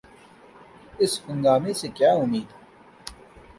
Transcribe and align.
اس 1.01 1.13
ہنگامے 1.27 1.73
سے 1.79 1.87
کیا 1.97 2.11
امید؟ 2.23 2.47